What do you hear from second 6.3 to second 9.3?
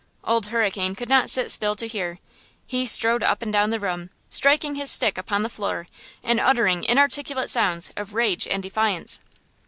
uttering inarticulate sounds of rage and defiance.